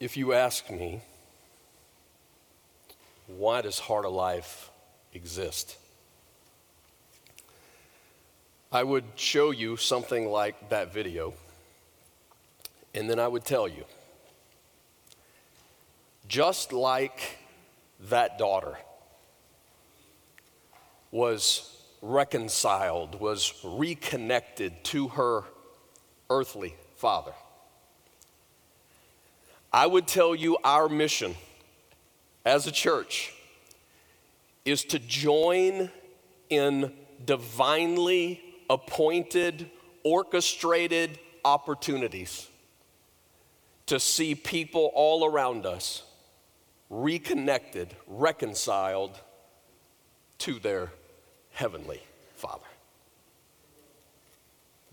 [0.00, 1.02] If you ask me,
[3.26, 4.70] why does Heart of Life
[5.12, 5.76] exist?
[8.72, 11.34] I would show you something like that video,
[12.94, 13.84] and then I would tell you
[16.28, 17.36] just like
[18.08, 18.78] that daughter
[21.10, 25.42] was reconciled, was reconnected to her
[26.30, 27.34] earthly father.
[29.72, 31.36] I would tell you our mission
[32.44, 33.32] as a church
[34.64, 35.90] is to join
[36.48, 36.92] in
[37.24, 39.70] divinely appointed,
[40.02, 42.48] orchestrated opportunities
[43.86, 46.02] to see people all around us
[46.88, 49.18] reconnected, reconciled
[50.38, 50.90] to their
[51.52, 52.02] heavenly
[52.34, 52.66] Father.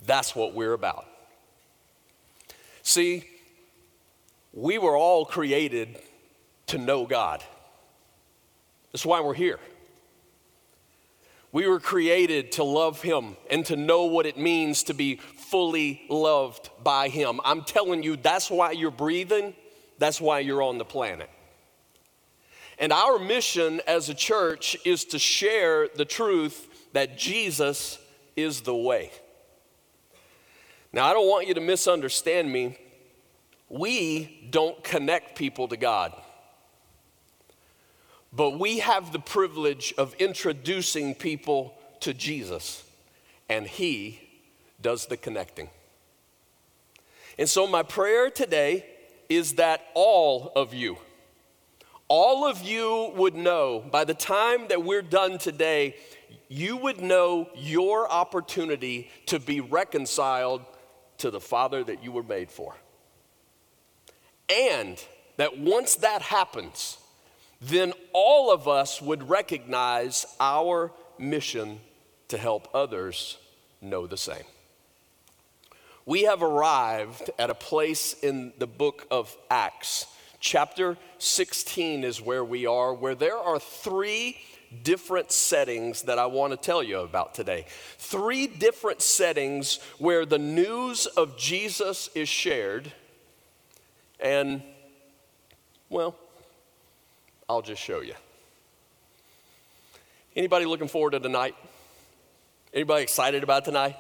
[0.06, 1.06] That's what we're about.
[2.84, 3.26] See,
[4.54, 6.00] we were all created
[6.68, 7.44] to know God.
[8.92, 9.60] That's why we're here.
[11.52, 16.02] We were created to love Him and to know what it means to be fully
[16.10, 17.40] loved by Him.
[17.44, 19.54] I'm telling you, that's why you're breathing,
[19.98, 21.30] that's why you're on the planet.
[22.80, 27.98] And our mission as a church is to share the truth that Jesus
[28.36, 29.12] is the way.
[30.94, 32.78] Now, I don't want you to misunderstand me
[33.70, 36.14] we don't connect people to God.
[38.32, 42.84] But we have the privilege of introducing people to Jesus,
[43.50, 44.20] and He
[44.82, 45.70] does the connecting.
[47.38, 48.86] And so, my prayer today
[49.30, 50.98] is that all of you,
[52.08, 55.96] all of you would know by the time that we're done today,
[56.48, 60.62] you would know your opportunity to be reconciled
[61.18, 62.76] to the Father that you were made for.
[64.50, 65.04] And
[65.38, 66.98] that once that happens,
[67.62, 71.80] then all of us would recognize our mission
[72.30, 73.38] to help others
[73.82, 74.44] know the same.
[76.06, 80.06] We have arrived at a place in the book of Acts.
[80.40, 84.38] Chapter 16 is where we are, where there are three
[84.84, 87.66] different settings that I want to tell you about today.
[87.98, 92.92] Three different settings where the news of Jesus is shared
[94.20, 94.62] and,
[95.90, 96.16] well,
[97.50, 98.14] I'll just show you.
[100.36, 101.56] Anybody looking forward to tonight?
[102.74, 103.96] Anybody excited about tonight?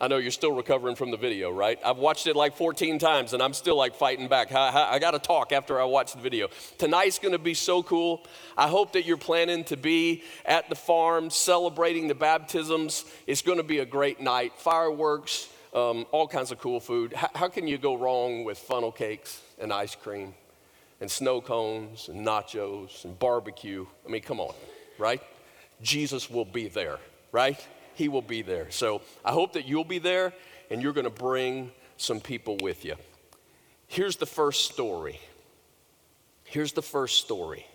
[0.00, 1.78] I know you're still recovering from the video, right?
[1.84, 4.52] I've watched it like 14 times and I'm still like fighting back.
[4.52, 6.48] I, I got to talk after I watch the video.
[6.78, 8.24] Tonight's going to be so cool.
[8.56, 13.04] I hope that you're planning to be at the farm celebrating the baptisms.
[13.26, 14.52] It's going to be a great night.
[14.58, 17.12] Fireworks, um, all kinds of cool food.
[17.12, 20.34] How, how can you go wrong with funnel cakes and ice cream
[21.00, 23.86] and snow cones and nachos and barbecue?
[24.06, 24.54] I mean, come on,
[24.98, 25.22] right?
[25.80, 26.98] Jesus will be there,
[27.32, 27.64] right?
[27.94, 28.70] He will be there.
[28.70, 30.32] So I hope that you'll be there
[30.70, 32.96] and you're going to bring some people with you.
[33.86, 35.20] Here's the first story.
[36.44, 37.66] Here's the first story.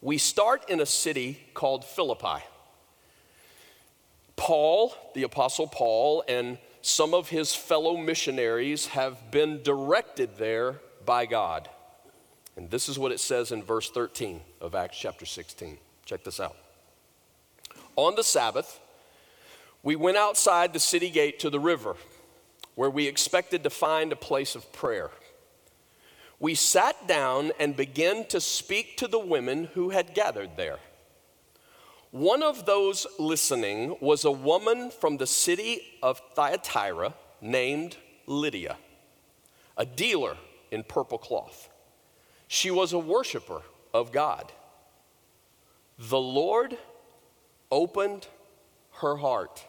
[0.00, 2.42] We start in a city called Philippi.
[4.36, 11.26] Paul, the Apostle Paul, and some of his fellow missionaries have been directed there by
[11.26, 11.68] God.
[12.56, 15.78] And this is what it says in verse 13 of Acts chapter 16.
[16.04, 16.56] Check this out.
[17.96, 18.80] On the Sabbath,
[19.82, 21.96] we went outside the city gate to the river,
[22.74, 25.10] where we expected to find a place of prayer.
[26.40, 30.78] We sat down and began to speak to the women who had gathered there.
[32.12, 37.96] One of those listening was a woman from the city of Thyatira named
[38.26, 38.76] Lydia,
[39.78, 40.36] a dealer
[40.70, 41.70] in purple cloth.
[42.48, 43.62] She was a worshiper
[43.94, 44.52] of God.
[45.98, 46.76] The Lord
[47.70, 48.26] opened
[48.96, 49.64] her heart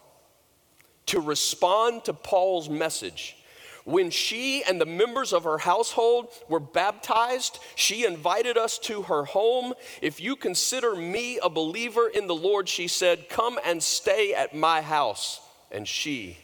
[1.06, 3.38] to respond to Paul's message
[3.86, 9.26] when she and the members of her household were baptized, she invited us to her
[9.26, 9.74] home.
[10.02, 14.56] If you consider me a believer in the Lord, she said, come and stay at
[14.56, 15.42] my house.
[15.72, 16.38] And she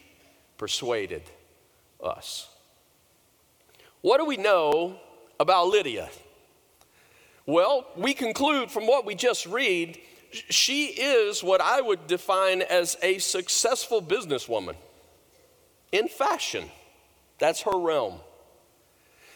[0.57, 1.24] persuaded
[2.03, 2.50] us.
[4.01, 5.00] What do we know
[5.39, 6.09] about Lydia?
[7.45, 9.97] Well, we conclude from what we just read,
[10.31, 14.75] she is what I would define as a successful businesswoman
[15.92, 16.65] in fashion.
[17.39, 18.19] That's her realm.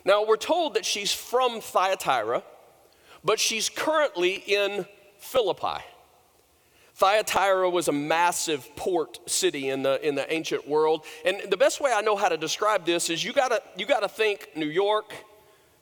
[0.06, 2.44] Now, we're told that she's from Thyatira,
[3.24, 4.86] but she's currently in
[5.18, 5.82] Philippi.
[6.96, 11.06] Thyatira was a massive port city in the, in the ancient world.
[11.26, 14.10] And the best way I know how to describe this is you gotta, you gotta
[14.10, 15.14] think New York,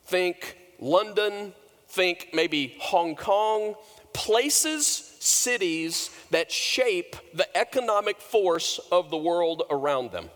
[0.04, 1.52] think London,
[1.88, 3.74] think maybe Hong Kong,
[4.14, 4.86] places,
[5.20, 10.30] cities that shape the economic force of the world around them.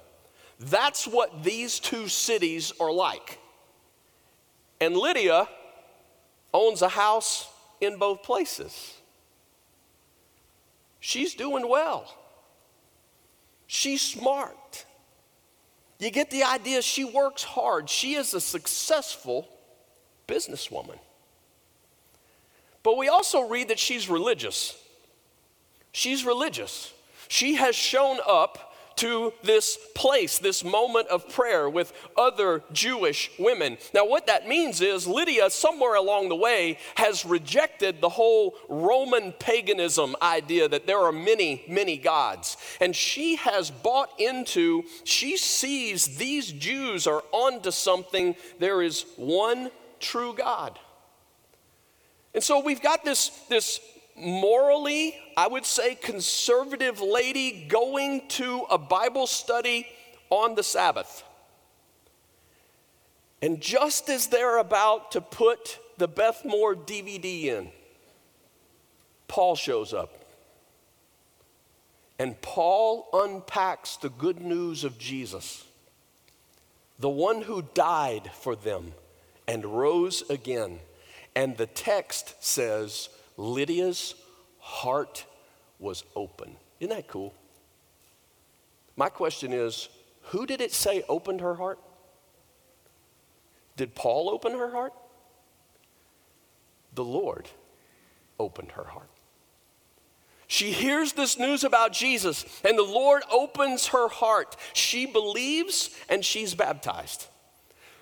[0.59, 3.39] That's what these two cities are like.
[4.81, 5.49] And Lydia
[6.53, 7.49] owns a house
[7.81, 8.95] in both places.
[11.01, 12.13] She's doing well.
[13.67, 14.85] She's smart.
[15.99, 17.89] You get the idea, she works hard.
[17.89, 19.49] She is a successful
[20.29, 20.99] businesswoman.
[22.83, 24.77] But we also read that she's religious.
[25.93, 26.93] She's religious.
[27.29, 28.66] She has shown up
[28.97, 33.77] to this place, this moment of prayer with other Jewish women.
[33.93, 39.33] Now, what that means is Lydia, somewhere along the way, has rejected the whole Roman
[39.33, 42.57] paganism idea that there are many, many gods.
[42.81, 48.35] And she has bought into, she sees these Jews are onto something.
[48.59, 49.71] There is one
[50.01, 50.79] true God.
[52.35, 53.81] And so we've got this, this
[54.17, 59.87] morally, I would say, conservative lady going to a Bible study
[60.31, 61.23] on the Sabbath.
[63.43, 67.71] And just as they're about to put the Beth Moore DVD in,
[69.29, 70.25] Paul shows up.
[72.19, 75.65] And Paul unpacks the good news of Jesus,
[76.99, 78.93] the one who died for them
[79.47, 80.81] and rose again.
[81.35, 84.15] And the text says, Lydia's
[84.59, 85.25] heart
[85.79, 86.57] was open.
[86.81, 87.35] Isn't that cool?
[88.97, 89.89] My question is
[90.23, 91.79] who did it say opened her heart?
[93.77, 94.93] Did Paul open her heart?
[96.95, 97.49] The Lord
[98.39, 99.11] opened her heart.
[100.49, 104.57] She hears this news about Jesus, and the Lord opens her heart.
[104.73, 107.27] She believes and she's baptized.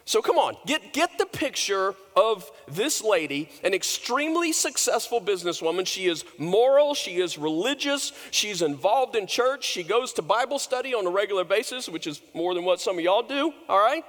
[0.07, 5.87] So come on, get, get the picture of this lady, an extremely successful businesswoman.
[5.87, 10.95] She is moral, she is religious, she's involved in church, she goes to Bible study
[10.95, 14.05] on a regular basis, which is more than what some of y'all do, all right?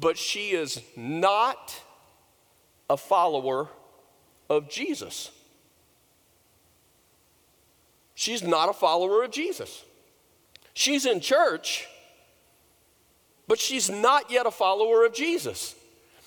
[0.00, 1.78] But she is not
[2.88, 3.68] a follower
[4.48, 5.30] of Jesus.
[8.14, 9.84] She's not a follower of Jesus.
[10.72, 11.86] She's in church
[13.48, 15.74] but she's not yet a follower of Jesus.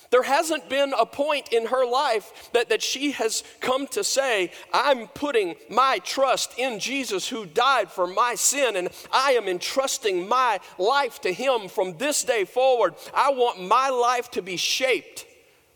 [0.09, 4.51] There hasn't been a point in her life that, that she has come to say,
[4.73, 10.27] I'm putting my trust in Jesus who died for my sin, and I am entrusting
[10.27, 12.95] my life to him from this day forward.
[13.13, 15.25] I want my life to be shaped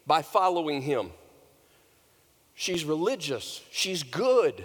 [0.08, 1.12] by following him.
[2.54, 4.64] She's religious, she's good,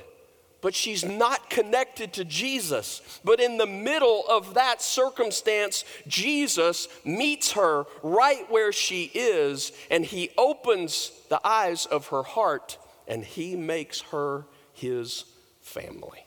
[0.67, 3.21] but she's not connected to Jesus.
[3.23, 10.05] But in the middle of that circumstance, Jesus meets her right where she is, and
[10.05, 15.27] he opens the eyes of her heart and he makes her his
[15.61, 16.27] family.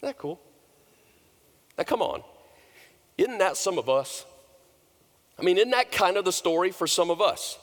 [0.00, 0.38] Isn't that cool?
[1.78, 2.22] Now, come on.
[3.16, 4.26] Isn't that some of us?
[5.38, 7.58] I mean, isn't that kind of the story for some of us?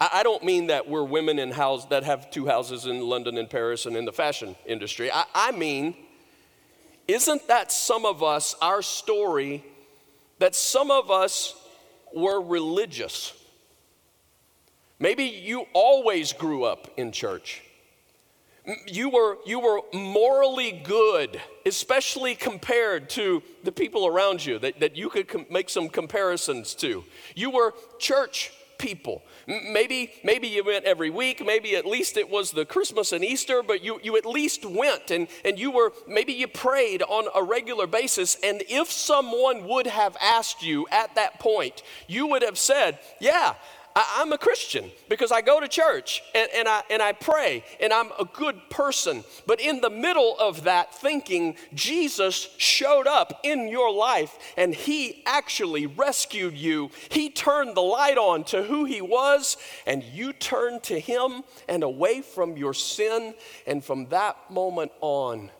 [0.00, 3.50] I, don't mean that we're women in house that have two houses in London and
[3.50, 5.10] Paris and in the fashion industry.
[5.10, 5.96] I, I mean,
[7.08, 9.64] isn't that some of us, our story,
[10.38, 11.54] that some of us
[12.14, 13.32] were religious?
[15.00, 17.62] Maybe you always grew up in church.
[18.86, 24.94] You were, you were morally good, especially compared to the people around you that, that
[24.94, 27.02] you could com- make some comparisons to.
[27.34, 29.24] You were church people.
[29.46, 33.62] Maybe, maybe you went every week, maybe at least it was the Christmas and Easter,
[33.62, 37.42] but you, you at least went and, and you were, maybe you prayed on a
[37.42, 38.36] regular basis.
[38.42, 43.54] And if someone would have asked you at that point, you would have said, Yeah,
[43.98, 47.64] I, am a Christian because I go to church and, and, I, and I pray
[47.80, 49.24] and I'm a good person.
[49.44, 55.24] But in the middle of that thinking, Jesus showed up in your life and he
[55.26, 56.90] actually rescued you.
[57.08, 61.82] He turned the light on to who he was and you turned to him and
[61.82, 63.34] away from your sin.
[63.66, 65.50] And from that moment on,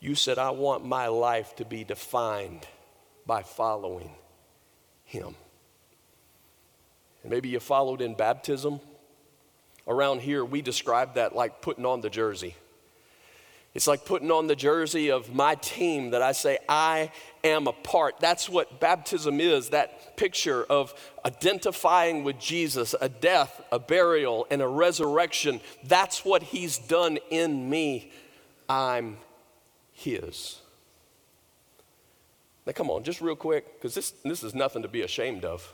[0.00, 2.66] you said, I want my life to be defined
[3.26, 4.10] by following
[5.04, 5.36] him.
[7.22, 8.80] And maybe you followed in baptism.
[9.86, 12.54] Around here, we describe that like putting on the jersey.
[13.72, 17.12] It's like putting on the jersey of my team that I say, I
[17.44, 18.18] am a part.
[18.18, 20.92] That's what baptism is that picture of
[21.24, 25.60] identifying with Jesus, a death, a burial, and a resurrection.
[25.84, 28.10] That's what He's done in me.
[28.68, 29.18] I'm
[29.92, 30.60] His.
[32.66, 35.72] Now, come on, just real quick, because this, this is nothing to be ashamed of.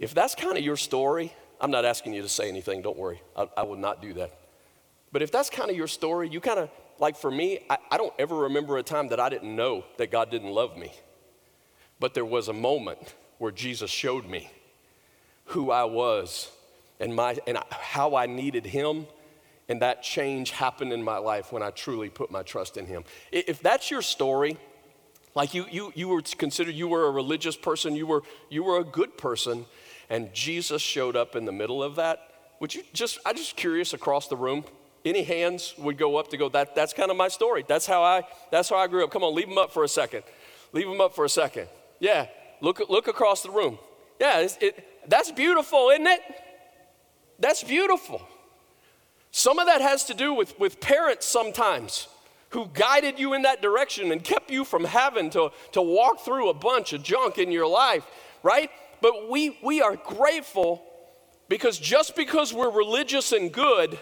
[0.00, 3.20] If that's kind of your story, I'm not asking you to say anything, don't worry.
[3.36, 4.32] I, I would not do that.
[5.12, 7.98] But if that's kind of your story, you kind of, like for me, I, I
[7.98, 10.92] don't ever remember a time that I didn't know that God didn't love me.
[12.00, 14.50] But there was a moment where Jesus showed me
[15.44, 16.50] who I was
[16.98, 19.06] and, my, and how I needed Him.
[19.68, 23.04] And that change happened in my life when I truly put my trust in Him.
[23.30, 24.56] If that's your story,
[25.34, 28.78] like you, you, you were considered, you were a religious person, you were, you were
[28.78, 29.66] a good person,
[30.10, 32.18] and Jesus showed up in the middle of that.
[32.60, 34.64] Would you just, I'm just curious across the room,
[35.04, 37.64] any hands would go up to go, that, that's kind of my story.
[37.66, 39.10] That's how I, that's how I grew up.
[39.10, 40.24] Come on, leave them up for a second.
[40.72, 41.68] Leave them up for a second.
[42.00, 42.26] Yeah,
[42.60, 43.78] look, look across the room.
[44.20, 46.20] Yeah, it, that's beautiful, isn't it?
[47.38, 48.20] That's beautiful.
[49.30, 52.08] Some of that has to do with, with parents sometimes
[52.50, 56.50] who guided you in that direction and kept you from having to, to walk through
[56.50, 58.04] a bunch of junk in your life,
[58.42, 58.70] right?
[59.00, 60.82] But we, we are grateful
[61.48, 63.98] because just because we're religious and good,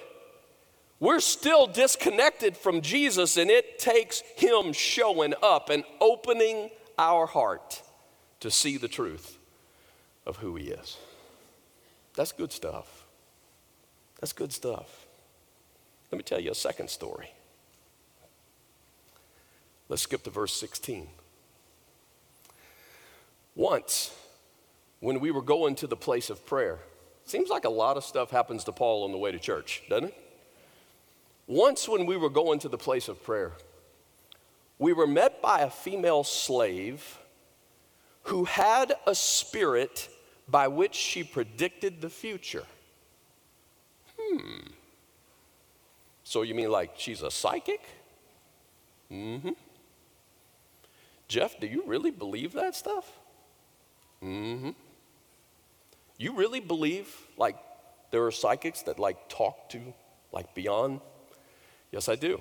[1.00, 7.82] we're still disconnected from Jesus, and it takes Him showing up and opening our heart
[8.40, 9.38] to see the truth
[10.26, 10.96] of who He is.
[12.14, 13.04] That's good stuff.
[14.20, 15.06] That's good stuff.
[16.10, 17.30] Let me tell you a second story.
[19.88, 21.06] Let's skip to verse 16.
[23.54, 24.12] Once,
[25.00, 26.78] when we were going to the place of prayer,
[27.24, 30.08] seems like a lot of stuff happens to Paul on the way to church, doesn't
[30.08, 30.14] it?
[31.46, 33.52] Once, when we were going to the place of prayer,
[34.78, 37.18] we were met by a female slave
[38.24, 40.08] who had a spirit
[40.48, 42.64] by which she predicted the future.
[44.18, 44.58] Hmm.
[46.24, 47.80] So you mean like she's a psychic?
[49.10, 49.50] Mm hmm.
[51.28, 53.10] Jeff, do you really believe that stuff?
[54.22, 54.70] Mm hmm.
[56.18, 57.56] You really believe like
[58.10, 59.80] there are psychics that like talk to
[60.32, 61.00] like beyond?
[61.92, 62.40] Yes, I do.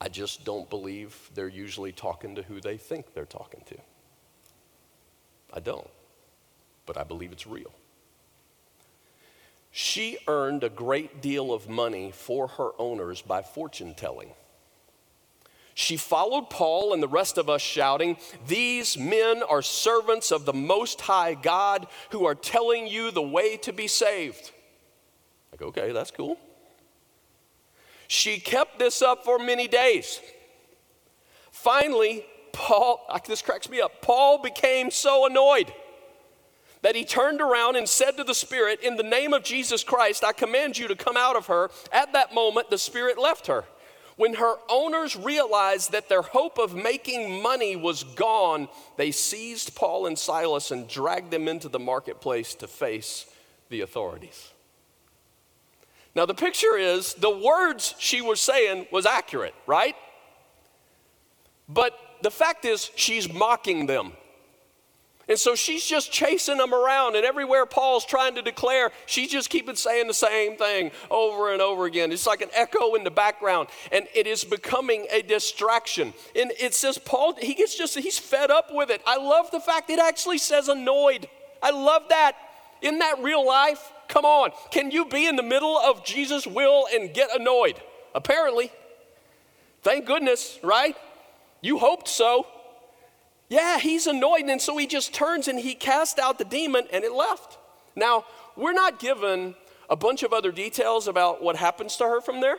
[0.00, 3.76] I just don't believe they're usually talking to who they think they're talking to.
[5.52, 5.90] I don't,
[6.86, 7.72] but I believe it's real.
[9.72, 14.30] She earned a great deal of money for her owners by fortune telling.
[15.80, 18.16] She followed Paul and the rest of us, shouting,
[18.48, 23.56] These men are servants of the Most High God who are telling you the way
[23.58, 24.50] to be saved.
[25.52, 26.36] Like, okay, that's cool.
[28.08, 30.20] She kept this up for many days.
[31.52, 35.72] Finally, Paul, this cracks me up, Paul became so annoyed
[36.82, 40.24] that he turned around and said to the Spirit, In the name of Jesus Christ,
[40.24, 41.70] I command you to come out of her.
[41.92, 43.64] At that moment, the Spirit left her.
[44.18, 50.06] When her owners realized that their hope of making money was gone, they seized Paul
[50.06, 53.26] and Silas and dragged them into the marketplace to face
[53.70, 54.50] the authorities.
[56.16, 59.94] Now, the picture is the words she was saying was accurate, right?
[61.68, 64.14] But the fact is, she's mocking them.
[65.28, 69.50] And so she's just chasing them around, and everywhere Paul's trying to declare, she's just
[69.50, 72.12] keeping saying the same thing over and over again.
[72.12, 76.14] It's like an echo in the background, and it is becoming a distraction.
[76.34, 79.02] And it says Paul, he gets just, he's fed up with it.
[79.06, 81.28] I love the fact it actually says annoyed.
[81.62, 82.36] I love that.
[82.80, 86.86] In that real life, come on, can you be in the middle of Jesus' will
[86.92, 87.80] and get annoyed?
[88.14, 88.72] Apparently.
[89.82, 90.96] Thank goodness, right?
[91.60, 92.46] You hoped so.
[93.48, 97.04] Yeah, he's annoyed, and so he just turns and he cast out the demon and
[97.04, 97.58] it left.
[97.96, 98.24] Now,
[98.56, 99.54] we're not given
[99.88, 102.58] a bunch of other details about what happens to her from there.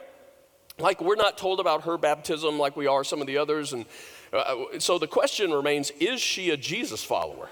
[0.80, 3.74] Like, we're not told about her baptism like we are some of the others.
[3.74, 3.86] And
[4.34, 7.50] uh, so the question remains is she a Jesus follower?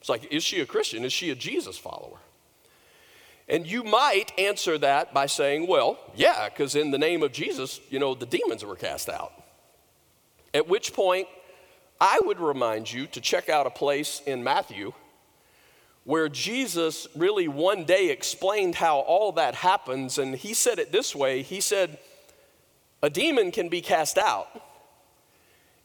[0.00, 1.04] It's like, is she a Christian?
[1.04, 2.18] Is she a Jesus follower?
[3.48, 7.80] And you might answer that by saying, well, yeah, because in the name of Jesus,
[7.88, 9.32] you know, the demons were cast out.
[10.52, 11.28] At which point,
[12.00, 14.92] I would remind you to check out a place in Matthew
[16.04, 20.16] where Jesus really one day explained how all that happens.
[20.16, 21.98] And he said it this way He said,
[23.02, 24.48] A demon can be cast out,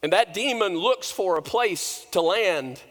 [0.01, 2.81] and that demon looks for a place to land.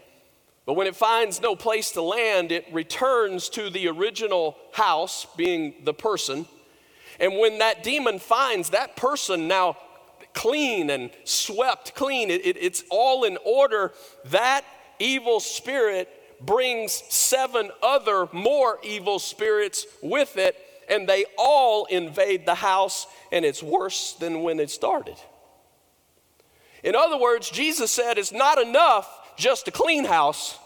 [0.66, 5.74] But when it finds no place to land, it returns to the original house, being
[5.84, 6.46] the person.
[7.18, 9.76] And when that demon finds that person now
[10.34, 12.30] clean and swept clean.
[12.30, 13.92] It, it, it's all in order.
[14.26, 14.64] That
[14.98, 16.08] evil spirit
[16.40, 20.56] brings seven other more evil spirits with it,
[20.88, 25.16] and they all invade the house, and it's worse than when it started.
[26.82, 30.58] In other words, Jesus said it's not enough just to clean house.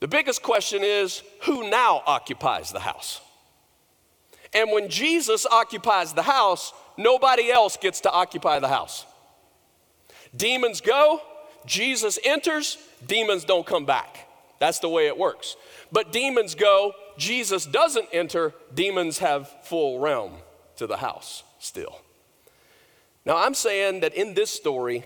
[0.00, 3.20] The biggest question is who now occupies the house?
[4.52, 9.06] And when Jesus occupies the house, nobody else gets to occupy the house.
[10.34, 11.20] Demons go,
[11.66, 14.28] Jesus enters, demons don't come back.
[14.58, 15.56] That's the way it works.
[15.90, 20.32] But demons go, Jesus doesn't enter, demons have full realm
[20.76, 22.00] to the house still.
[23.24, 25.04] Now, I'm saying that in this story,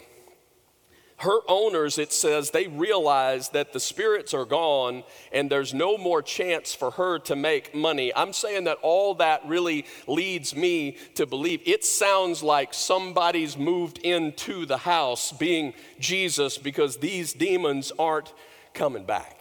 [1.18, 6.20] her owners, it says, they realize that the spirits are gone and there's no more
[6.20, 8.14] chance for her to make money.
[8.14, 13.98] I'm saying that all that really leads me to believe it sounds like somebody's moved
[13.98, 18.34] into the house, being Jesus, because these demons aren't
[18.74, 19.40] coming back.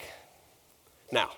[1.12, 1.32] Now,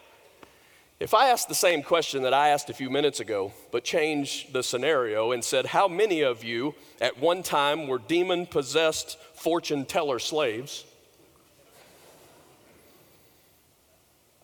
[0.99, 4.51] if I asked the same question that I asked a few minutes ago, but changed
[4.51, 9.85] the scenario and said, How many of you at one time were demon possessed fortune
[9.85, 10.85] teller slaves?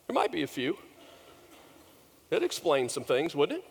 [0.07, 0.77] There might be a few.
[2.29, 3.65] It explains some things, wouldn't it?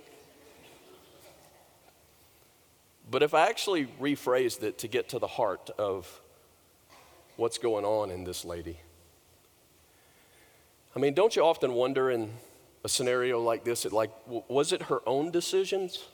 [3.08, 6.20] But if I actually rephrased it to get to the heart of
[7.36, 8.78] what's going on in this lady,
[10.96, 12.32] I mean, don't you often wonder in
[12.84, 16.04] a scenario like this, it like was it her own decisions?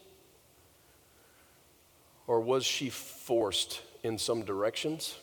[2.26, 5.16] Or was she forced in some directions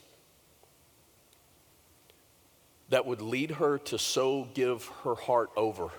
[2.89, 5.89] that would lead her to so give her heart over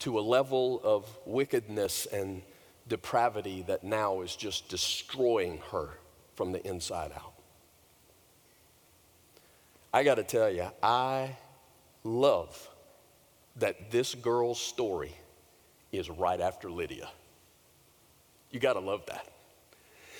[0.00, 2.42] to a level of wickedness and
[2.88, 5.90] depravity that now is just destroying her
[6.34, 7.32] from the inside out?
[9.94, 11.36] I got to tell you, I
[12.04, 12.68] love
[13.56, 15.14] that this girl's story
[15.90, 17.08] is right after Lydia.
[18.50, 19.26] You got to love that.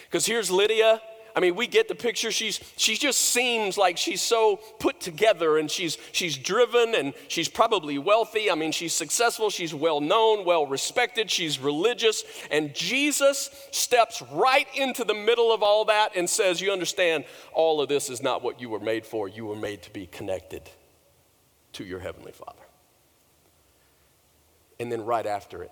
[0.04, 1.00] Because here's Lydia.
[1.34, 2.30] I mean, we get the picture.
[2.30, 7.48] She's, she just seems like she's so put together and she's, she's driven and she's
[7.48, 8.50] probably wealthy.
[8.50, 12.24] I mean, she's successful, she's well known, well respected, she's religious.
[12.50, 17.80] And Jesus steps right into the middle of all that and says, You understand, all
[17.80, 19.28] of this is not what you were made for.
[19.28, 20.68] You were made to be connected
[21.74, 22.62] to your Heavenly Father.
[24.82, 25.70] And then right after it,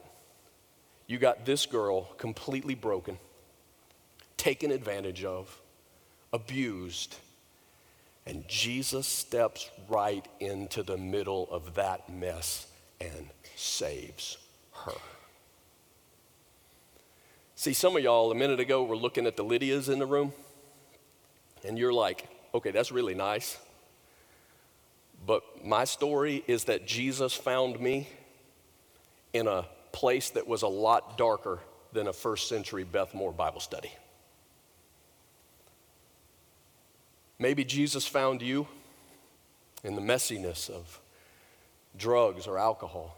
[1.08, 3.18] you got this girl completely broken,
[4.36, 5.60] taken advantage of,
[6.32, 7.16] abused,
[8.24, 12.68] and Jesus steps right into the middle of that mess
[13.00, 14.38] and saves
[14.84, 14.92] her.
[17.56, 20.32] See, some of y'all a minute ago were looking at the Lydias in the room,
[21.66, 23.58] and you're like, okay, that's really nice.
[25.26, 28.06] But my story is that Jesus found me
[29.32, 31.60] in a place that was a lot darker
[31.92, 33.92] than a first century Beth Moore Bible study.
[37.38, 38.68] Maybe Jesus found you
[39.82, 41.00] in the messiness of
[41.96, 43.16] drugs or alcohol.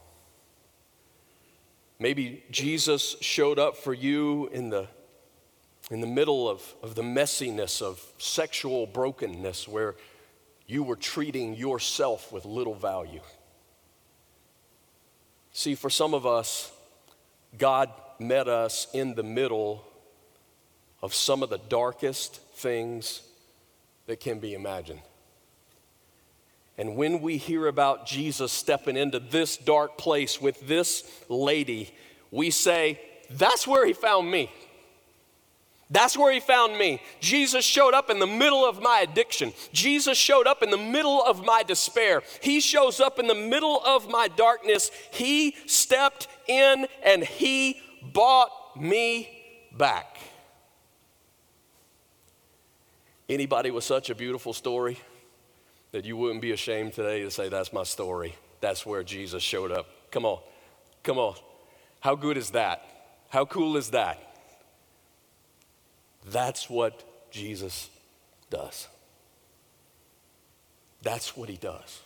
[1.98, 4.88] Maybe Jesus showed up for you in the,
[5.90, 9.96] in the middle of, of the messiness of sexual brokenness where
[10.66, 13.20] you were treating yourself with little value.
[15.52, 16.72] See, for some of us,
[17.58, 19.84] God met us in the middle
[21.02, 23.22] of some of the darkest things
[24.06, 25.02] that can be imagined.
[26.78, 31.94] And when we hear about Jesus stepping into this dark place with this lady,
[32.30, 34.50] we say, That's where he found me.
[35.92, 37.02] That's where he found me.
[37.20, 39.52] Jesus showed up in the middle of my addiction.
[39.72, 42.22] Jesus showed up in the middle of my despair.
[42.40, 44.90] He shows up in the middle of my darkness.
[45.10, 47.82] He stepped in and he
[48.14, 49.28] bought me
[49.76, 50.18] back.
[53.28, 54.98] Anybody with such a beautiful story
[55.92, 58.34] that you wouldn't be ashamed today to say, That's my story?
[58.62, 59.86] That's where Jesus showed up.
[60.10, 60.40] Come on,
[61.02, 61.34] come on.
[62.00, 62.82] How good is that?
[63.28, 64.31] How cool is that?
[66.26, 67.90] That's what Jesus
[68.50, 68.88] does.
[71.02, 72.00] That's what he does.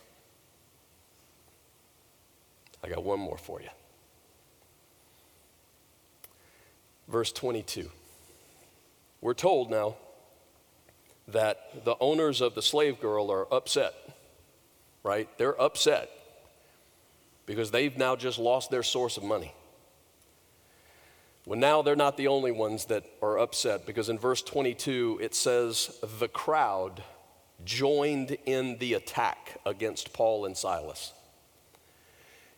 [2.83, 3.69] I got one more for you.
[7.07, 7.89] Verse 22.
[9.21, 9.95] We're told now
[11.27, 13.93] that the owners of the slave girl are upset,
[15.03, 15.29] right?
[15.37, 16.09] They're upset
[17.45, 19.53] because they've now just lost their source of money.
[21.47, 25.33] Well, now they're not the only ones that are upset because in verse 22 it
[25.33, 27.01] says, The crowd
[27.63, 31.13] joined in the attack against Paul and Silas.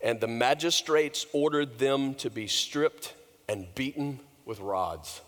[0.01, 3.13] And the magistrates ordered them to be stripped
[3.47, 5.21] and beaten with rods.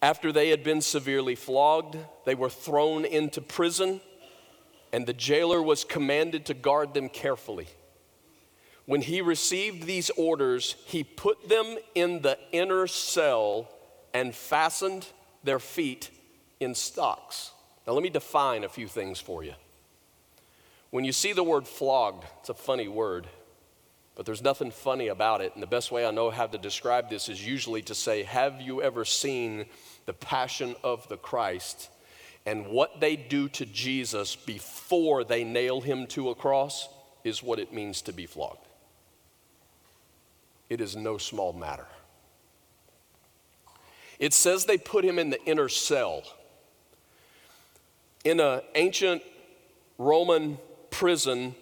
[0.00, 4.00] After they had been severely flogged, they were thrown into prison
[4.92, 7.66] and the jailer was commanded to guard them carefully.
[8.90, 13.70] When he received these orders, he put them in the inner cell
[14.12, 15.06] and fastened
[15.44, 16.10] their feet
[16.58, 17.52] in stocks.
[17.86, 19.54] Now, let me define a few things for you.
[20.90, 23.28] When you see the word flogged, it's a funny word,
[24.16, 25.52] but there's nothing funny about it.
[25.54, 28.60] And the best way I know how to describe this is usually to say, Have
[28.60, 29.66] you ever seen
[30.06, 31.90] the passion of the Christ
[32.44, 36.88] and what they do to Jesus before they nail him to a cross
[37.22, 38.66] is what it means to be flogged?
[40.70, 41.86] It is no small matter.
[44.18, 46.22] It says they put him in the inner cell.
[48.24, 49.22] In an ancient
[49.98, 50.58] Roman
[50.90, 51.54] prison,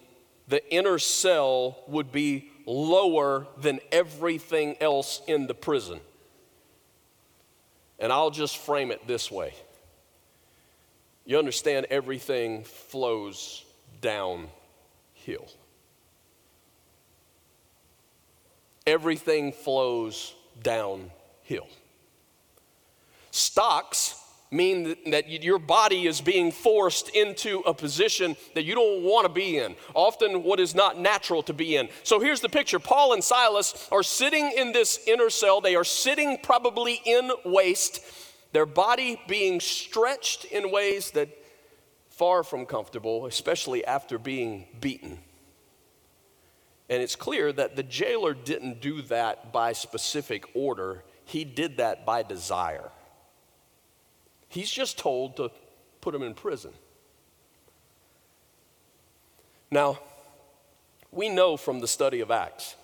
[0.47, 6.01] the inner cell would be lower than everything else in the prison.
[7.99, 9.55] And I'll just frame it this way
[11.29, 13.62] you understand everything flows
[14.01, 14.49] downhill.
[18.88, 21.68] Everything flows downhill.
[23.31, 24.14] Stocks
[24.51, 29.33] mean that your body is being forced into a position that you don't want to
[29.33, 31.87] be in, often what is not natural to be in.
[32.03, 35.85] So here's the picture Paul and Silas are sitting in this inner cell, they are
[35.85, 38.01] sitting probably in waste,
[38.53, 41.29] their body being stretched in ways that
[42.09, 45.18] far from comfortable, especially after being beaten.
[46.88, 52.07] And it's clear that the jailer didn't do that by specific order, he did that
[52.07, 52.90] by desire.
[54.48, 55.51] He's just told to
[56.01, 56.72] put him in prison.
[59.70, 59.98] Now,
[61.12, 62.74] we know from the study of Acts,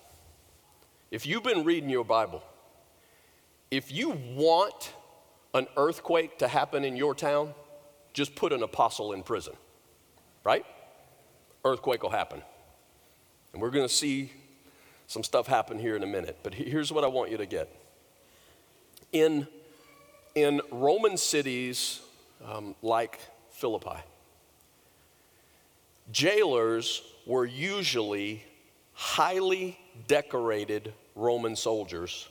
[1.10, 2.42] if you've been reading your Bible,
[3.70, 4.92] if you want
[5.54, 7.54] an earthquake to happen in your town,
[8.12, 9.54] just put an apostle in prison,
[10.44, 10.66] right?
[11.64, 12.42] Earthquake will happen.
[13.54, 14.32] And we're going to see
[15.06, 16.40] some stuff happen here in a minute.
[16.42, 17.72] But here's what I want you to get.
[19.12, 19.46] In,
[20.34, 22.00] in Roman cities
[22.44, 23.20] um, like
[23.52, 24.00] Philippi,
[26.10, 28.42] jailers were usually
[28.92, 32.28] highly decorated Roman soldiers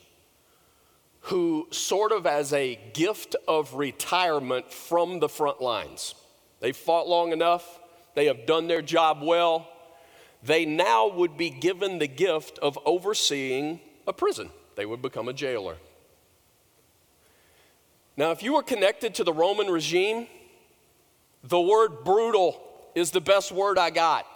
[1.22, 6.16] who, sort of as a gift of retirement from the front lines,
[6.60, 7.80] they fought long enough,
[8.14, 9.70] they have done their job well,
[10.46, 14.50] they now would be given the gift of overseeing a prison.
[14.76, 15.78] They would become a jailer.
[18.18, 20.28] Now, if you were connected to the Roman regime,
[21.44, 22.62] the word brutal
[22.94, 24.28] is the best word I got.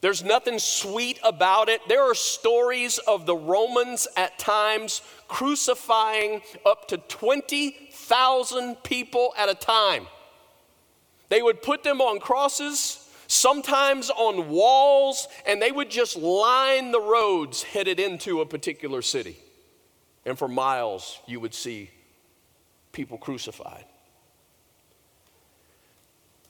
[0.00, 1.80] There's nothing sweet about it.
[1.88, 9.54] There are stories of the Romans at times crucifying up to 20,000 people at a
[9.54, 10.06] time.
[11.28, 17.00] They would put them on crosses sometimes on walls, and they would just line the
[17.00, 19.36] roads headed into a particular city.
[20.26, 21.90] And for miles, you would see
[22.90, 23.84] people crucified.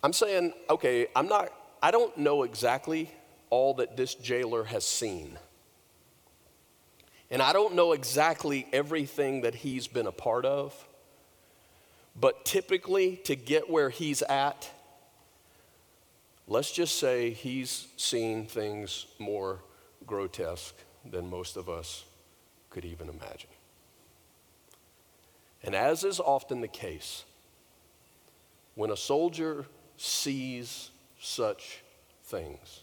[0.02, 3.10] I'm saying, okay, I'm not, I don't know exactly
[3.50, 5.36] all that this jailer has seen.
[7.30, 10.88] And I don't know exactly everything that he's been a part of.
[12.18, 14.70] But typically, to get where he's at,
[16.50, 19.60] Let's just say he's seen things more
[20.06, 22.06] grotesque than most of us
[22.70, 23.50] could even imagine.
[25.62, 27.24] And as is often the case,
[28.76, 29.66] when a soldier
[29.98, 31.82] sees such
[32.24, 32.82] things,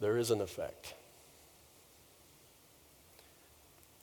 [0.00, 0.94] there is an effect.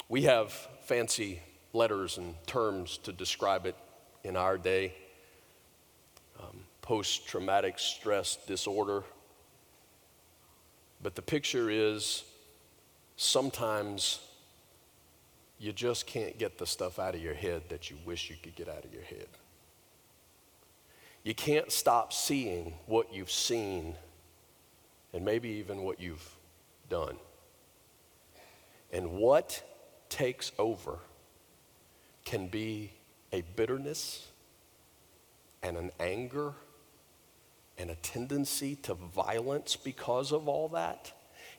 [0.08, 0.52] We have
[0.84, 1.42] fancy
[1.74, 3.76] letters and terms to describe it
[4.24, 4.94] in our day
[6.86, 9.04] post traumatic stress disorder.
[11.02, 12.24] But the picture is
[13.18, 14.20] sometimes
[15.60, 18.56] you just can't get the stuff out of your head that you wish you could
[18.56, 19.28] get out of your head.
[21.24, 23.96] You can't stop seeing what you've seen
[25.12, 26.30] and maybe even what you've
[26.88, 27.16] done.
[28.92, 29.64] And what
[30.08, 31.00] takes over
[32.26, 32.92] can be
[33.34, 34.28] a bitterness
[35.64, 36.54] and an anger
[37.78, 41.12] and a tendency to violence because of all that.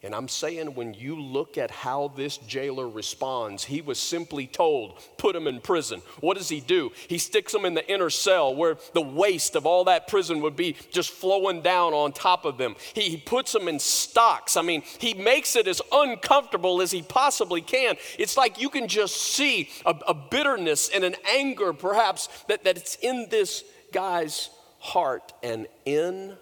[0.03, 5.01] And I'm saying when you look at how this jailer responds, he was simply told,
[5.17, 6.03] put him in prison.
[6.21, 6.93] What does he do?
[7.09, 10.55] He sticks him in the inner cell where the waste of all that prison would
[10.55, 12.77] be just flowing down on top of them.
[12.95, 14.57] He, puts him in stocks.
[14.57, 17.97] I mean, he makes it as uncomfortable as he possibly can.
[18.19, 22.77] It's like you can just see a, a bitterness and an anger, perhaps, that, that
[22.77, 24.51] it's in this guy's
[24.87, 25.33] heart.
[25.43, 26.37] And in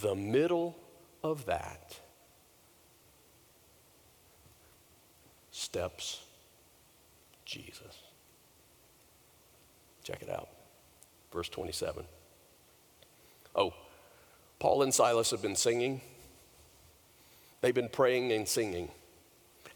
[0.00, 0.76] the middle
[1.22, 1.98] of that
[5.50, 6.22] steps
[7.44, 7.98] Jesus.
[10.02, 10.48] Check it out.
[11.32, 12.04] Verse 27.
[13.54, 13.74] Oh,
[14.58, 16.00] Paul and Silas have been singing.
[17.60, 18.88] They've been praying and singing.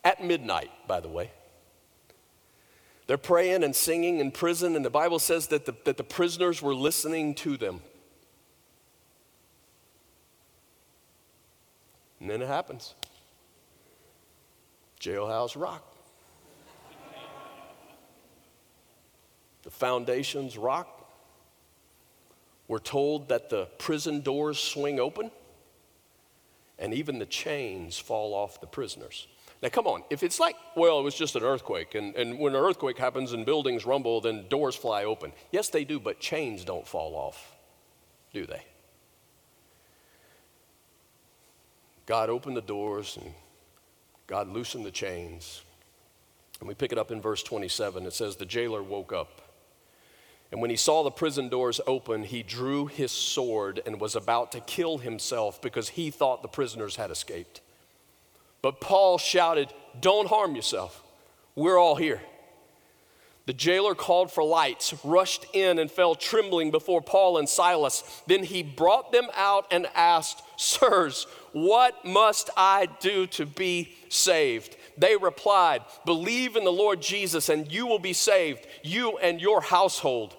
[0.04, 1.30] At midnight, by the way.
[3.06, 6.62] They're praying and singing in prison, and the Bible says that the, that the prisoners
[6.62, 7.80] were listening to them.
[12.24, 12.94] And then it happens
[14.98, 15.94] jailhouse rock.
[19.62, 21.06] the foundations rock.
[22.66, 25.30] We're told that the prison doors swing open
[26.78, 29.28] and even the chains fall off the prisoners.
[29.62, 32.54] Now, come on, if it's like, well, it was just an earthquake, and, and when
[32.54, 35.30] an earthquake happens and buildings rumble, then doors fly open.
[35.52, 37.54] Yes, they do, but chains don't fall off,
[38.32, 38.62] do they?
[42.06, 43.32] God opened the doors and
[44.26, 45.62] God loosened the chains.
[46.60, 48.06] And we pick it up in verse 27.
[48.06, 49.44] It says, The jailer woke up
[50.54, 54.52] and when he saw the prison doors open, he drew his sword and was about
[54.52, 57.60] to kill himself because he thought the prisoners had escaped.
[58.62, 61.02] But Paul shouted, Don't harm yourself.
[61.56, 62.20] We're all here.
[63.46, 68.22] The jailer called for lights, rushed in, and fell trembling before Paul and Silas.
[68.26, 74.76] Then he brought them out and asked, Sirs, what must I do to be saved?
[74.96, 79.60] They replied, Believe in the Lord Jesus, and you will be saved, you and your
[79.60, 80.36] household.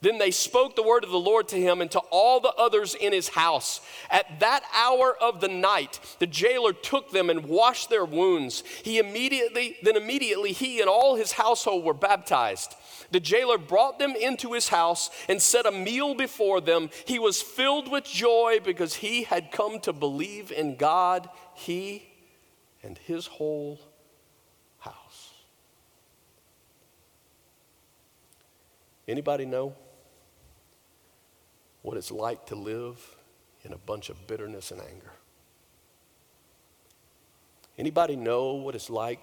[0.00, 2.94] Then they spoke the word of the Lord to him and to all the others
[2.94, 3.80] in his house.
[4.10, 8.62] At that hour of the night, the jailer took them and washed their wounds.
[8.84, 12.76] He immediately, then immediately he and all his household were baptized.
[13.10, 16.90] The jailer brought them into his house and set a meal before them.
[17.06, 22.06] He was filled with joy because he had come to believe in God, he
[22.82, 23.80] and his whole
[24.78, 25.32] house.
[29.08, 29.74] Anybody know?
[31.88, 33.16] What it's like to live
[33.64, 35.10] in a bunch of bitterness and anger.
[37.78, 39.20] Anybody know what it's like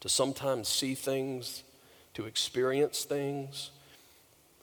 [0.00, 1.62] to sometimes see things,
[2.14, 3.70] to experience things?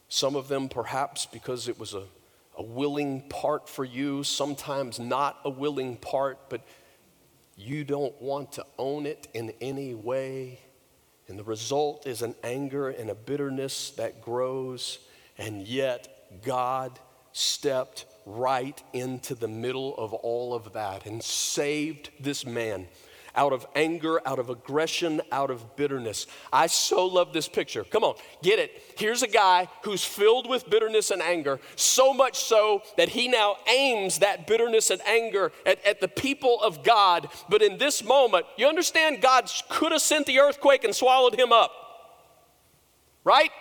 [0.10, 2.04] Some of them perhaps because it was a,
[2.58, 6.60] a willing part for you, sometimes not a willing part, but
[7.56, 10.60] you don't want to own it in any way.
[11.30, 15.00] And the result is an anger and a bitterness that grows,
[15.38, 17.00] and yet God
[17.32, 22.88] stepped right into the middle of all of that and saved this man
[23.36, 26.28] out of anger, out of aggression, out of bitterness.
[26.52, 27.84] I so love this picture.
[27.84, 28.82] Come on, get it.
[28.98, 33.58] Here's a guy who's filled with bitterness and anger, so much so that he now
[33.68, 37.30] aims that bitterness and anger at, at the people of God.
[37.48, 41.52] But in this moment, you understand God could have sent the earthquake and swallowed him
[41.52, 41.72] up,
[43.24, 43.52] right?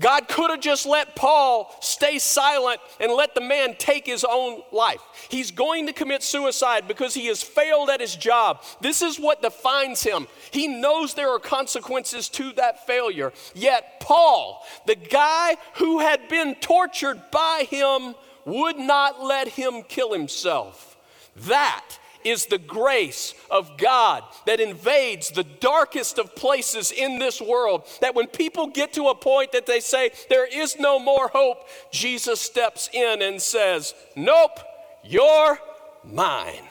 [0.00, 4.62] God could have just let Paul stay silent and let the man take his own
[4.72, 5.00] life.
[5.28, 8.62] He's going to commit suicide because he has failed at his job.
[8.80, 10.26] This is what defines him.
[10.50, 13.32] He knows there are consequences to that failure.
[13.54, 20.12] Yet, Paul, the guy who had been tortured by him, would not let him kill
[20.12, 20.96] himself.
[21.36, 27.86] That is the grace of God that invades the darkest of places in this world.
[28.00, 31.68] That when people get to a point that they say, there is no more hope,
[31.92, 34.58] Jesus steps in and says, Nope,
[35.04, 35.58] you're
[36.02, 36.68] mine.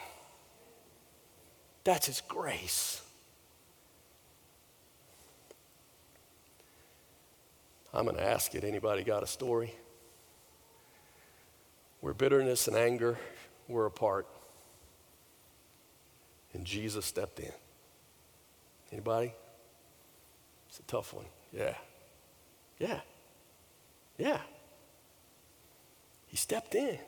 [1.84, 3.02] That's His grace.
[7.92, 9.72] I'm going to ask it anybody got a story
[12.00, 13.16] where bitterness and anger
[13.68, 14.26] were apart?
[16.54, 17.52] And Jesus stepped in.
[18.92, 19.34] Anybody?
[20.68, 21.26] It's a tough one.
[21.52, 21.74] Yeah.
[22.78, 23.00] Yeah.
[24.16, 24.40] Yeah.
[26.26, 26.98] He stepped in.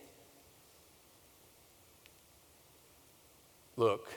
[3.76, 4.08] Look,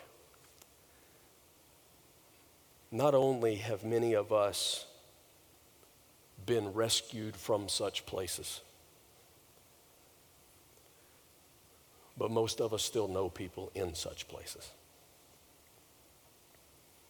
[2.92, 4.86] not only have many of us
[6.46, 8.62] been rescued from such places,
[12.18, 14.72] but most of us still know people in such places.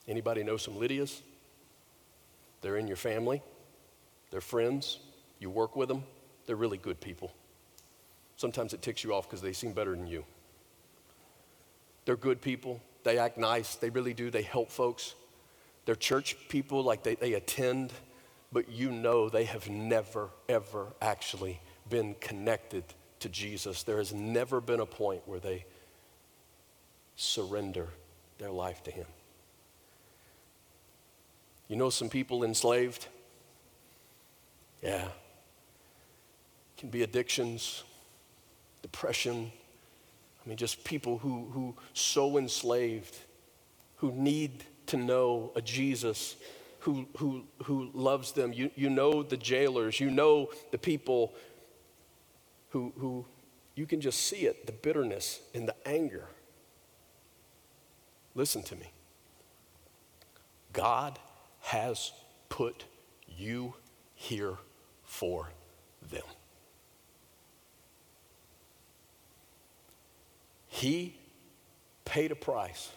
[0.09, 1.21] Anybody know some Lydias?
[2.61, 3.41] They're in your family,
[4.31, 4.99] they're friends,
[5.39, 6.03] you work with them,
[6.45, 7.31] they're really good people.
[8.35, 10.25] Sometimes it ticks you off because they seem better than you.
[12.03, 15.15] They're good people, they act nice, they really do, they help folks.
[15.85, 17.93] They're church people, like they, they attend,
[18.51, 22.83] but you know they have never, ever actually been connected
[23.21, 25.65] to Jesus, there has never been a point where they
[27.15, 27.87] surrender
[28.37, 29.05] their life to Him.
[31.69, 33.07] You know some people enslaved?
[34.81, 35.05] Yeah.
[35.05, 35.11] It
[36.77, 37.83] Can be addictions,
[38.81, 39.51] depression.
[40.43, 43.15] I mean, just people who, who so enslaved,
[43.97, 46.35] who need to know a Jesus
[46.79, 48.53] who, who, who loves them.
[48.53, 51.33] You, you know the jailers, you know the people
[52.69, 53.25] who, who
[53.75, 56.25] you can just see it the bitterness and the anger.
[58.35, 58.91] Listen to me.
[60.71, 61.19] God
[61.69, 62.11] has
[62.49, 62.85] put
[63.27, 63.75] you
[64.15, 64.57] here
[65.03, 65.49] for
[66.09, 66.23] them.
[70.65, 71.15] He
[72.05, 72.89] paid a price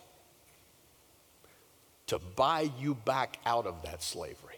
[2.06, 4.56] to buy you back out of that slavery.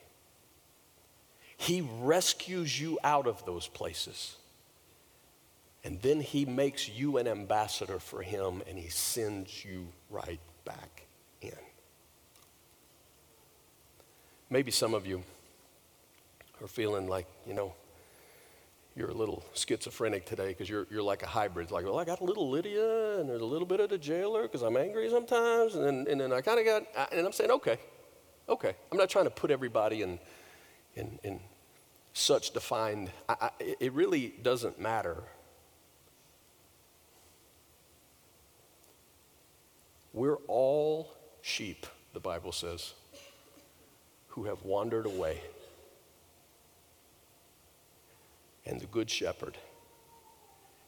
[1.57, 4.37] He rescues you out of those places.
[5.83, 11.07] And then he makes you an ambassador for him and he sends you right back
[11.41, 11.51] in.
[14.55, 15.21] Maybe some of you
[16.63, 17.75] are feeling like, you know,
[18.95, 21.73] you're a little schizophrenic today because you're, you're like a hybrid.
[21.73, 24.43] Like, well, I got a little Lydia and there's a little bit of the jailer
[24.43, 25.75] because I'm angry sometimes.
[25.75, 27.79] And then, and then I kind of got, and I'm saying, okay,
[28.49, 28.77] okay.
[28.93, 30.21] I'm not trying to put everybody in,
[30.95, 31.41] in, in
[32.13, 35.17] such defined, I, I, it really doesn't matter.
[40.13, 41.11] We're all
[41.43, 42.95] sheep, the Bible says,
[44.35, 45.41] who have wandered away
[48.67, 49.57] and the Good Shepherd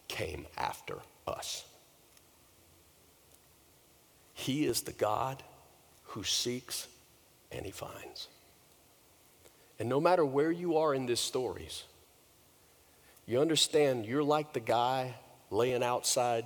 [0.09, 1.64] came after us.
[4.35, 5.42] He is the God
[6.04, 6.88] who seeks
[7.52, 8.28] and he finds.
[9.78, 11.85] And no matter where you are in these stories,
[13.26, 15.14] you understand you're like the guy
[15.50, 16.44] laying outside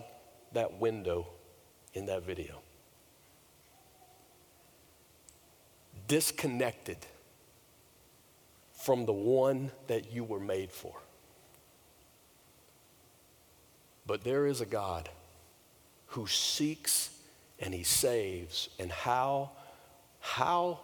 [0.52, 1.26] that window
[1.94, 2.60] in that video.
[6.10, 6.96] Disconnected
[8.72, 10.94] from the one that you were made for.
[14.08, 15.08] But there is a God
[16.06, 17.10] who seeks
[17.60, 18.70] and he saves.
[18.80, 19.52] And how,
[20.18, 20.80] how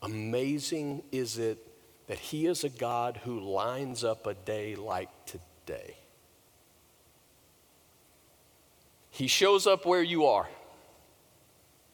[0.00, 1.58] amazing is it
[2.06, 5.96] that he is a God who lines up a day like today?
[9.10, 10.46] He shows up where you are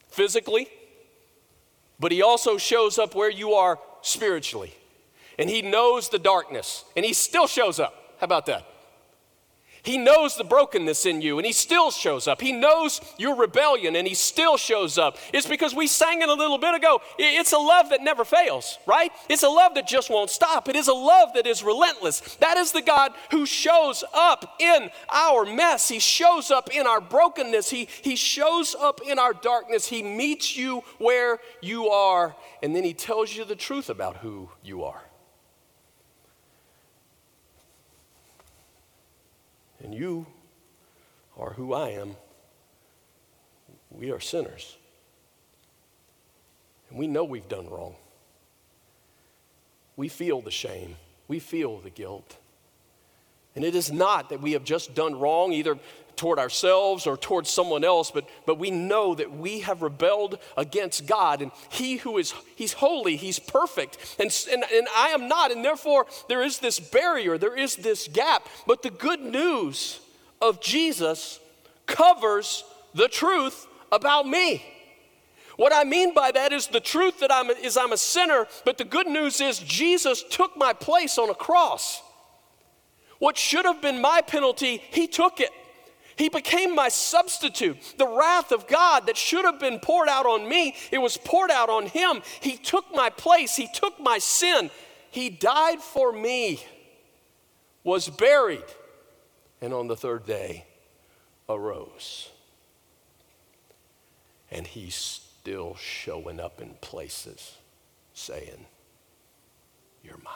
[0.09, 0.69] physically,
[1.99, 4.75] but he also shows up where you are spiritually.
[5.39, 7.95] And he knows the darkness, and he still shows up.
[8.19, 8.67] How about that?
[9.85, 12.41] He knows the brokenness in you and he still shows up.
[12.41, 15.19] He knows your rebellion and he still shows up.
[15.33, 17.01] It's because we sang it a little bit ago.
[17.19, 19.13] It's a love that never fails, right?
[19.29, 20.69] It's a love that just won't stop.
[20.69, 22.21] It is a love that is relentless.
[22.37, 25.89] That is the God who shows up in our mess.
[25.89, 27.69] He shows up in our brokenness.
[27.69, 29.87] He, he shows up in our darkness.
[29.87, 34.49] He meets you where you are and then he tells you the truth about who
[34.63, 35.03] you are.
[39.85, 40.27] And you
[41.37, 42.17] are who I am,
[43.91, 44.77] we are sinners.
[46.89, 47.95] And we know we've done wrong.
[49.97, 50.97] We feel the shame,
[51.29, 52.39] we feel the guilt.
[53.55, 55.79] And it is not that we have just done wrong, either
[56.17, 61.07] toward ourselves or towards someone else, but, but we know that we have rebelled against
[61.07, 61.43] God.
[61.43, 64.17] And He who is, He's holy, He's perfect.
[64.19, 65.51] And, and, and I am not.
[65.51, 68.49] And therefore, there is this barrier, there is this gap.
[68.67, 70.01] But the good news
[70.41, 71.41] of Jesus
[71.87, 74.65] covers the truth about me.
[75.57, 78.77] What I mean by that is the truth that I'm is I'm a sinner, but
[78.77, 82.03] the good news is Jesus took my place on a cross.
[83.19, 85.51] What should have been my penalty, he took it.
[86.17, 87.95] He became my substitute.
[87.99, 91.51] The wrath of God that should have been poured out on me, it was poured
[91.51, 92.23] out on him.
[92.41, 94.71] He took my place, he took my sin.
[95.11, 96.65] He died for me,
[97.85, 98.65] was buried,
[99.61, 100.67] and on the third day
[101.49, 102.31] arose.
[104.51, 107.57] And he's still showing up in places
[108.13, 108.67] saying,
[110.03, 110.35] You're mine.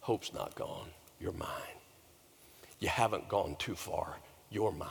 [0.00, 0.88] Hope's not gone,
[1.20, 1.75] you're mine.
[2.78, 4.18] You haven't gone too far.
[4.50, 4.88] You're mine.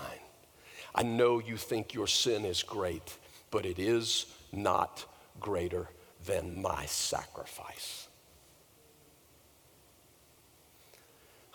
[0.94, 3.18] I know you think your sin is great,
[3.52, 5.06] but it is not
[5.40, 5.90] greater
[6.26, 8.08] than my sacrifice.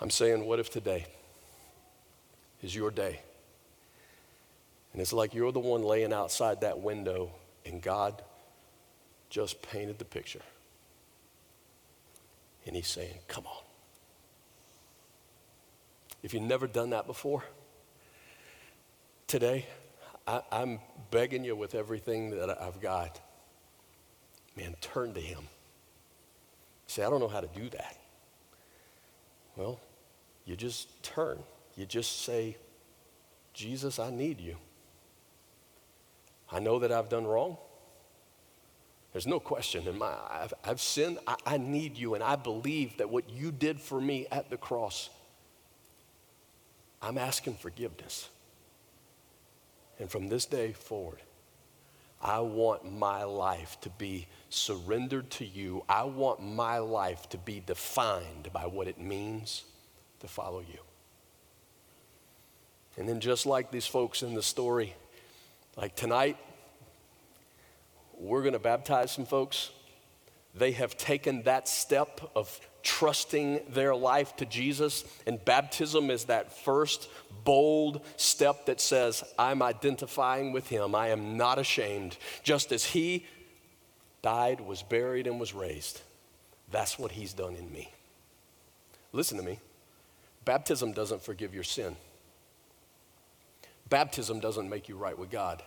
[0.00, 1.06] I'm saying, what if today
[2.62, 3.20] is your day?
[4.92, 7.30] And it's like you're the one laying outside that window,
[7.64, 8.22] and God
[9.28, 10.42] just painted the picture.
[12.66, 13.69] And He's saying, Come on.
[16.22, 17.44] If you've never done that before,
[19.26, 19.66] today,
[20.26, 23.20] I, am begging you with everything that I've got.
[24.56, 25.44] Man, turn to Him.
[26.86, 27.96] Say, I don't know how to do that.
[29.56, 29.80] Well,
[30.44, 31.38] you just turn.
[31.76, 32.56] You just say,
[33.54, 34.56] Jesus, I need you.
[36.52, 37.56] I know that I've done wrong.
[39.12, 41.18] There's no question in my I've, I've sinned.
[41.26, 44.56] I, I need you, and I believe that what you did for me at the
[44.56, 45.10] cross,
[47.02, 48.28] I'm asking forgiveness.
[49.98, 51.20] And from this day forward,
[52.22, 55.84] I want my life to be surrendered to you.
[55.88, 59.64] I want my life to be defined by what it means
[60.20, 60.78] to follow you.
[62.96, 64.94] And then, just like these folks in the story,
[65.76, 66.36] like tonight,
[68.18, 69.70] we're going to baptize some folks.
[70.54, 76.52] They have taken that step of trusting their life to Jesus, and baptism is that
[76.52, 77.08] first
[77.44, 80.94] bold step that says, I'm identifying with him.
[80.94, 82.16] I am not ashamed.
[82.42, 83.26] Just as he
[84.22, 86.00] died, was buried, and was raised,
[86.70, 87.92] that's what he's done in me.
[89.12, 89.58] Listen to me.
[90.44, 91.96] Baptism doesn't forgive your sin.
[93.88, 95.62] Baptism doesn't make you right with God.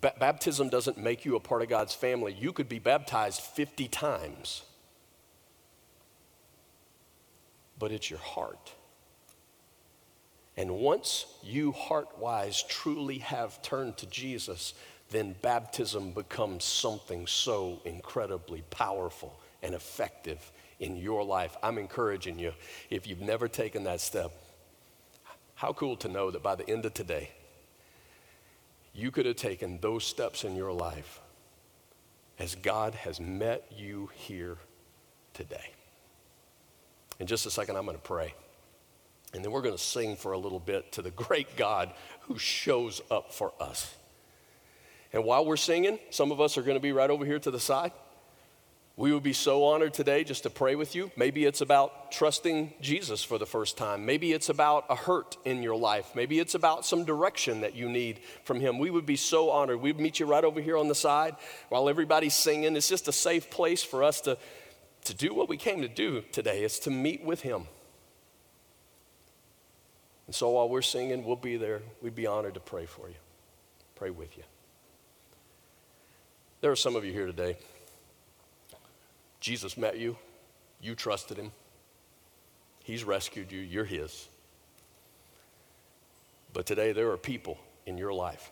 [0.00, 2.36] Ba- baptism doesn't make you a part of God's family.
[2.38, 4.62] You could be baptized 50 times,
[7.78, 8.72] but it's your heart.
[10.56, 14.74] And once you heart wise truly have turned to Jesus,
[15.10, 20.50] then baptism becomes something so incredibly powerful and effective
[20.80, 21.56] in your life.
[21.62, 22.52] I'm encouraging you,
[22.90, 24.32] if you've never taken that step,
[25.54, 27.30] how cool to know that by the end of today,
[28.94, 31.20] you could have taken those steps in your life
[32.38, 34.56] as God has met you here
[35.34, 35.75] today.
[37.18, 38.34] In just a second, I'm going to pray.
[39.34, 41.92] And then we're going to sing for a little bit to the great God
[42.22, 43.94] who shows up for us.
[45.12, 47.50] And while we're singing, some of us are going to be right over here to
[47.50, 47.92] the side.
[48.98, 51.10] We would be so honored today just to pray with you.
[51.16, 54.06] Maybe it's about trusting Jesus for the first time.
[54.06, 56.12] Maybe it's about a hurt in your life.
[56.14, 58.78] Maybe it's about some direction that you need from Him.
[58.78, 59.82] We would be so honored.
[59.82, 61.36] We'd meet you right over here on the side
[61.68, 62.74] while everybody's singing.
[62.74, 64.38] It's just a safe place for us to,
[65.06, 66.62] to do what we came to do today.
[66.62, 67.66] is to meet with Him.
[70.26, 71.82] And so while we're singing, we'll be there.
[72.02, 73.14] We'd be honored to pray for you,
[73.94, 74.42] pray with you.
[76.60, 77.56] There are some of you here today.
[79.40, 80.16] Jesus met you,
[80.80, 81.52] you trusted him,
[82.82, 84.28] he's rescued you, you're his.
[86.52, 88.50] But today there are people in your life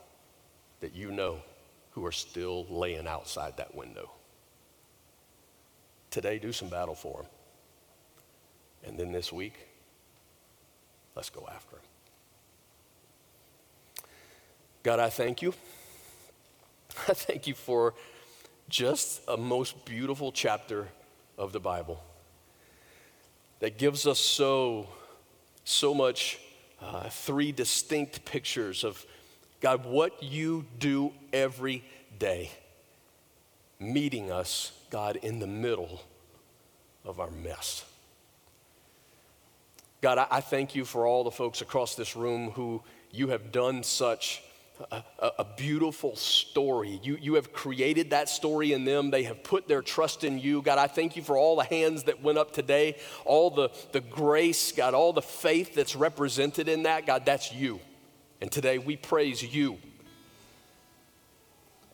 [0.81, 1.39] that you know
[1.93, 4.11] who are still laying outside that window.
[6.15, 7.31] Today, do some battle for them.
[8.85, 9.55] And then this week,
[11.17, 11.85] let's go after them.
[14.85, 15.53] God, I thank you.
[17.09, 17.95] I thank you for
[18.69, 20.87] just a most beautiful chapter
[21.37, 22.01] of the Bible
[23.59, 24.87] that gives us so,
[25.65, 26.39] so much
[26.81, 29.05] uh, three distinct pictures of
[29.61, 31.83] God, what you do every
[32.21, 32.53] day,
[33.81, 36.01] meeting us, God, in the middle
[37.05, 37.85] of our mess.
[40.01, 42.81] God, I, thank you for all the folks across this room who
[43.11, 44.41] you have done such
[44.93, 47.01] a, a, beautiful story.
[47.03, 49.11] You, you have created that story in them.
[49.11, 50.63] They have put their trust in you.
[50.63, 54.01] God, I thank you for all the hands that went up today, all the, the
[54.01, 57.05] grace, God, all the faith that's represented in that.
[57.05, 57.81] God, that's you.
[58.41, 59.77] And today we praise you.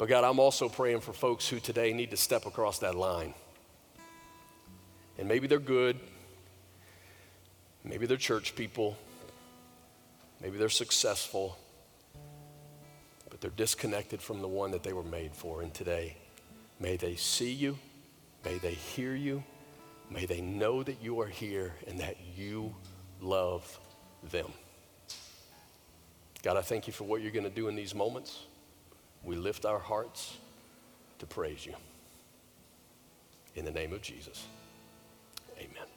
[0.01, 3.34] But God, I'm also praying for folks who today need to step across that line.
[5.18, 6.01] And maybe they're good,
[7.84, 8.96] maybe they're church people,
[10.40, 11.59] maybe they're successful
[13.28, 15.61] but they're disconnected from the one that they were made for.
[15.61, 16.16] And today,
[16.80, 17.78] may they see you,
[18.42, 19.44] may they hear you,
[20.11, 22.74] may they know that you are here and that you
[23.20, 23.78] love
[24.30, 24.51] them.
[26.42, 28.44] God, I thank you for what you're going to do in these moments.
[29.25, 30.37] We lift our hearts
[31.18, 31.75] to praise you.
[33.55, 34.47] In the name of Jesus,
[35.59, 35.89] amen.